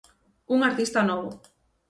[0.55, 1.29] Un artista novo.